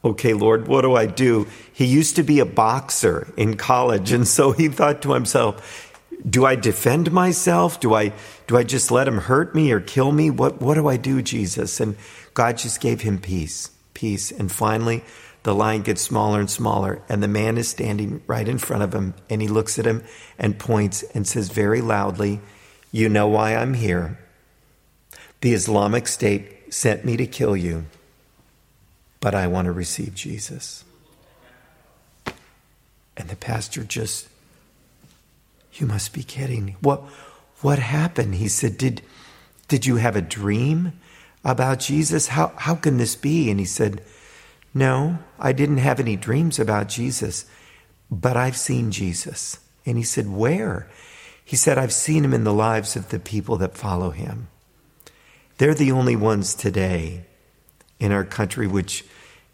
[0.03, 1.47] okay, Lord, what do I do?
[1.71, 5.91] He used to be a boxer in college, and so he thought to himself,
[6.27, 7.79] do I defend myself?
[7.79, 8.13] Do I
[8.47, 10.29] do I just let him hurt me or kill me?
[10.29, 11.79] What what do I do, Jesus?
[11.79, 11.95] And
[12.33, 14.31] God just gave him peace, peace.
[14.31, 15.03] And finally,
[15.43, 18.93] the line gets smaller and smaller, and the man is standing right in front of
[18.93, 20.04] him, and he looks at him
[20.38, 22.39] and points and says very loudly,
[22.91, 24.19] You know why I'm here.
[25.41, 27.86] The Islamic State sent me to kill you,
[29.19, 30.84] but I want to receive Jesus.
[33.17, 34.27] And the pastor just,
[35.73, 36.75] You must be kidding.
[36.82, 37.01] What,
[37.62, 38.36] what happened?
[38.36, 39.01] He said, Did,
[39.67, 40.93] did you have a dream
[41.43, 42.27] about Jesus?
[42.27, 43.49] How, how can this be?
[43.49, 44.04] And he said,
[44.73, 47.45] no, I didn't have any dreams about Jesus,
[48.10, 49.60] but I've seen Jesus.
[49.86, 50.89] And he said, Where?
[51.43, 54.47] He said, I've seen him in the lives of the people that follow him.
[55.57, 57.25] They're the only ones today
[57.99, 59.05] in our country which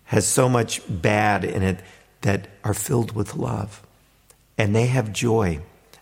[0.06, 1.80] has so much bad in it
[2.22, 3.86] that are filled with love.
[4.58, 5.60] And they have joy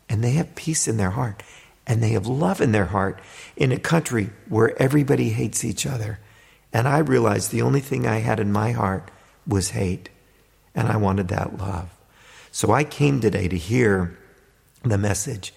[0.10, 1.42] and they have peace in their heart
[1.88, 3.22] and they have love in their heart
[3.56, 6.20] in a country where everybody hates each other
[6.76, 9.10] and I realized the only thing I had in my heart
[9.48, 10.10] was hate.
[10.76, 11.88] And I wanted that love.
[12.52, 14.18] So I came today to hear
[14.84, 15.54] the message,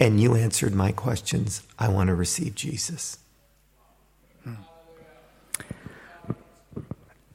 [0.00, 1.62] and you answered my questions.
[1.78, 3.18] I want to receive Jesus.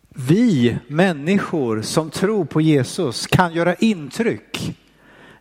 [0.09, 4.77] Vi människor som tror på Jesus kan göra intryck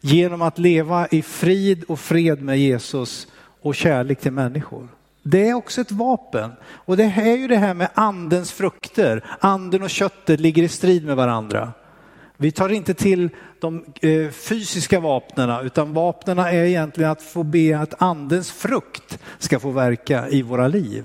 [0.00, 3.26] genom att leva i frid och fred med Jesus
[3.62, 4.95] och kärlek till människor.
[5.28, 6.52] Det är också ett vapen.
[6.66, 9.24] Och det är ju det här med andens frukter.
[9.40, 11.72] Anden och köttet ligger i strid med varandra.
[12.36, 13.28] Vi tar inte till
[13.60, 19.58] de eh, fysiska vapnena utan vapnen är egentligen att få be att andens frukt ska
[19.58, 21.04] få verka i våra liv.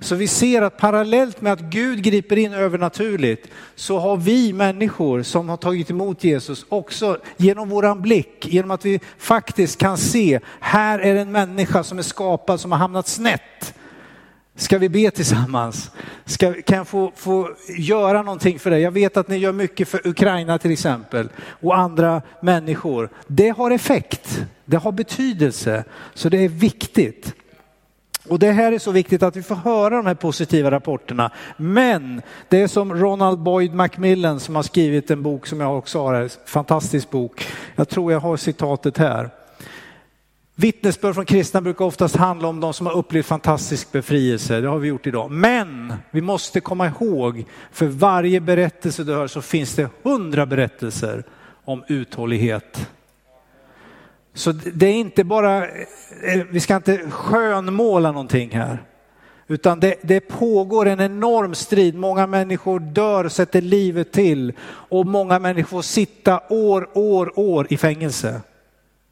[0.00, 5.22] Så vi ser att parallellt med att Gud griper in övernaturligt så har vi människor
[5.22, 10.40] som har tagit emot Jesus också genom våran blick, genom att vi faktiskt kan se,
[10.60, 13.74] här är en människa som är skapad som har hamnat snett.
[14.58, 15.90] Ska vi be tillsammans?
[16.24, 18.80] Ska, kan jag få, få göra någonting för dig?
[18.80, 23.10] Jag vet att ni gör mycket för Ukraina till exempel och andra människor.
[23.26, 25.84] Det har effekt, det har betydelse,
[26.14, 27.34] så det är viktigt.
[28.28, 31.30] Och det här är så viktigt att vi får höra de här positiva rapporterna.
[31.56, 36.02] Men det är som Ronald Boyd Macmillan som har skrivit en bok som jag också
[36.02, 37.46] har här, fantastisk bok.
[37.76, 39.30] Jag tror jag har citatet här.
[40.58, 44.60] Vittnesbörd från kristna brukar oftast handla om de som har upplevt fantastisk befrielse.
[44.60, 45.30] Det har vi gjort idag.
[45.30, 51.24] Men vi måste komma ihåg, för varje berättelse du hör så finns det hundra berättelser
[51.64, 52.88] om uthållighet.
[54.36, 55.86] Så det är inte bara, eh,
[56.22, 58.82] eh, vi ska inte skönmåla någonting här.
[59.46, 61.94] Utan det, det, pågår en enorm strid.
[61.94, 68.40] Många människor dör, sätter livet till och många människor sitta år, år, år i fängelse.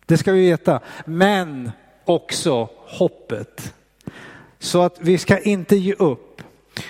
[0.07, 0.81] Det ska vi veta.
[1.05, 1.71] Men
[2.05, 3.75] också hoppet.
[4.59, 6.43] Så att vi ska inte ge upp.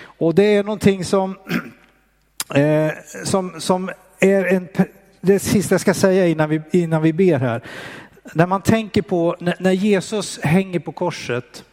[0.03, 1.39] Och det är någonting som,
[2.55, 2.91] eh,
[3.24, 4.68] som, som är en,
[5.20, 7.62] det sista jag ska säga innan vi, innan vi ber här.
[8.33, 11.64] När man tänker på när Jesus hänger på korset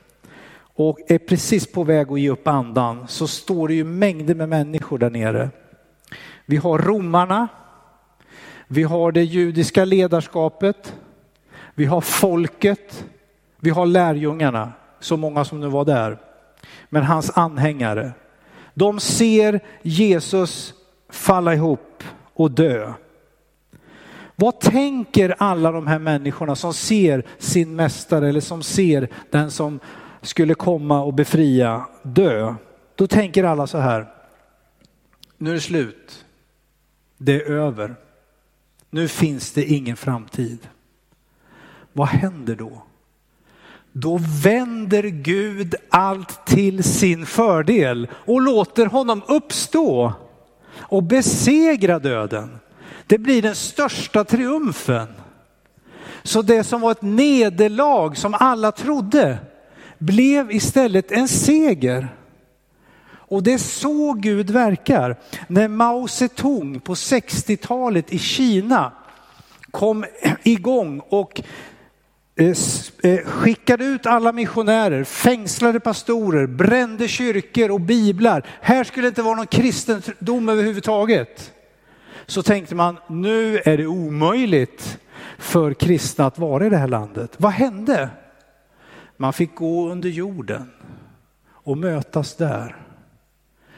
[0.75, 4.49] och är precis på väg att ge upp andan så står det ju mängder med
[4.49, 5.49] människor där nere.
[6.45, 7.47] Vi har romarna,
[8.67, 10.95] vi har det judiska ledarskapet,
[11.75, 13.05] vi har folket,
[13.59, 16.17] vi har lärjungarna, så många som nu var där.
[16.89, 18.11] Men hans anhängare,
[18.73, 20.73] de ser Jesus
[21.09, 22.93] falla ihop och dö.
[24.35, 29.79] Vad tänker alla de här människorna som ser sin mästare eller som ser den som
[30.21, 32.55] skulle komma och befria dö?
[32.95, 34.07] Då tänker alla så här.
[35.37, 36.25] Nu är det slut.
[37.17, 37.95] Det är över.
[38.89, 40.69] Nu finns det ingen framtid.
[41.93, 42.83] Vad händer då?
[43.91, 50.13] Då vänder Gud allt till sin fördel och låter honom uppstå
[50.79, 52.59] och besegra döden.
[53.07, 55.07] Det blir den största triumfen.
[56.23, 59.37] Så det som var ett nederlag som alla trodde
[59.97, 62.15] blev istället en seger.
[63.13, 65.15] Och det är så Gud verkar.
[65.47, 68.91] När Mao Zedong på 60-talet i Kina
[69.71, 70.05] kom
[70.43, 71.41] igång och
[72.35, 72.53] eh,
[73.03, 78.45] eh, skickade ut alla missionärer, fängslade pastorer, brände kyrkor och biblar.
[78.61, 81.53] Här skulle det inte vara någon kristendom överhuvudtaget
[82.31, 84.99] så tänkte man nu är det omöjligt
[85.37, 87.35] för kristna att vara i det här landet.
[87.37, 88.09] Vad hände?
[89.17, 90.71] Man fick gå under jorden
[91.49, 92.75] och mötas där.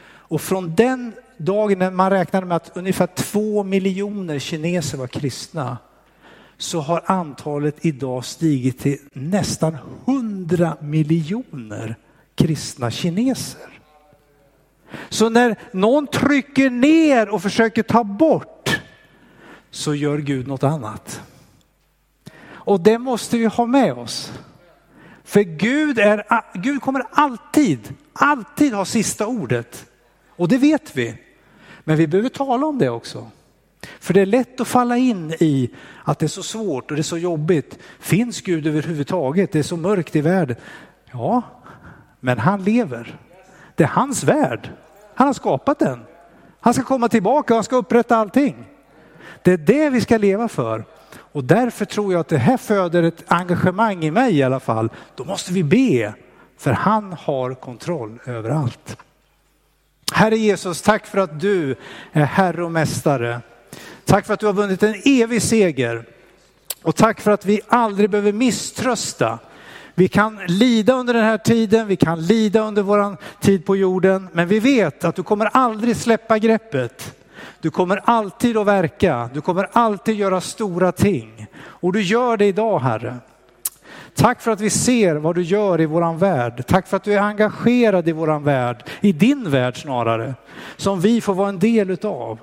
[0.06, 5.78] Och från den dagen när man räknade med att ungefär två miljoner kineser var kristna
[6.56, 11.96] så har antalet idag stigit till nästan hundra miljoner
[12.34, 13.73] kristna kineser.
[15.08, 18.80] Så när någon trycker ner och försöker ta bort
[19.70, 21.20] så gör Gud något annat.
[22.46, 24.32] Och det måste vi ha med oss.
[25.24, 26.24] För Gud, är,
[26.58, 29.86] Gud kommer alltid, alltid ha sista ordet.
[30.28, 31.14] Och det vet vi.
[31.84, 33.30] Men vi behöver tala om det också.
[34.00, 35.70] För det är lätt att falla in i
[36.04, 37.78] att det är så svårt och det är så jobbigt.
[38.00, 39.52] Finns Gud överhuvudtaget?
[39.52, 40.56] Det är så mörkt i världen.
[41.12, 41.42] Ja,
[42.20, 43.18] men han lever.
[43.74, 44.70] Det är hans värld.
[45.14, 46.04] Han har skapat den.
[46.60, 48.64] Han ska komma tillbaka och han ska upprätta allting.
[49.42, 50.84] Det är det vi ska leva för.
[51.16, 54.90] Och därför tror jag att det här föder ett engagemang i mig i alla fall.
[55.14, 56.14] Då måste vi be,
[56.58, 58.96] för han har kontroll över allt.
[60.12, 61.76] Herre Jesus, tack för att du
[62.12, 63.40] är Herre och Mästare.
[64.04, 66.04] Tack för att du har vunnit en evig seger.
[66.82, 69.38] Och tack för att vi aldrig behöver misströsta
[69.94, 74.28] vi kan lida under den här tiden, vi kan lida under vår tid på jorden,
[74.32, 77.14] men vi vet att du kommer aldrig släppa greppet.
[77.60, 81.46] Du kommer alltid att verka, du kommer alltid göra stora ting.
[81.62, 83.16] Och du gör det idag Herre.
[84.14, 86.64] Tack för att vi ser vad du gör i våran värld.
[86.66, 90.34] Tack för att du är engagerad i våran värld, i din värld snarare,
[90.76, 92.38] som vi får vara en del utav.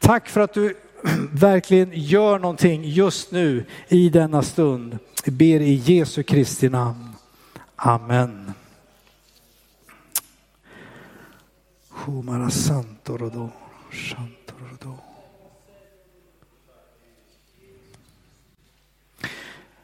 [0.00, 0.76] Tack för att du
[1.32, 4.98] verkligen gör någonting just nu i denna stund.
[5.24, 7.08] Jag ber i Jesu Kristi namn.
[7.76, 8.52] Amen.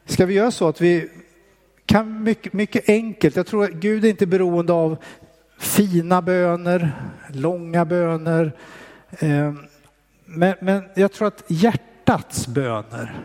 [0.07, 1.09] Ska vi göra så att vi
[1.87, 4.97] kan mycket, mycket enkelt, jag tror att Gud är inte beroende av
[5.59, 6.93] fina böner,
[7.33, 8.53] långa böner,
[9.19, 9.55] eh,
[10.31, 13.21] men, men jag tror att hjärtats böner,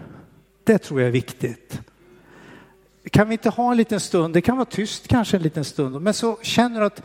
[0.63, 1.81] det tror jag är viktigt.
[3.11, 6.01] Kan vi inte ha en liten stund, det kan vara tyst kanske en liten stund,
[6.01, 7.03] men så känner du att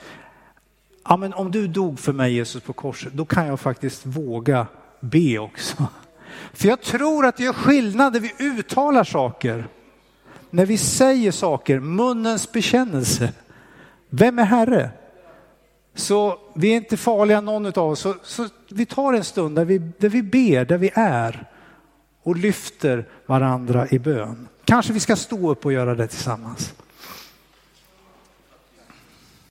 [1.05, 4.67] ja, men om du dog för mig Jesus på korset, då kan jag faktiskt våga
[5.01, 5.87] be också.
[6.53, 9.69] För jag tror att det gör skillnad när vi uttalar saker.
[10.51, 13.33] När vi säger saker, munnens bekännelse.
[14.09, 14.91] Vem är Herre?
[15.95, 18.01] Så vi är inte farliga någon av oss.
[18.01, 21.47] Så, så vi tar en stund där vi, där vi ber, där vi är
[22.23, 24.49] och lyfter varandra i bön.
[24.65, 26.75] Kanske vi ska stå upp och göra det tillsammans.